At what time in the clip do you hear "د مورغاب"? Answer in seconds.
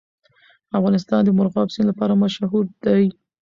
1.23-1.67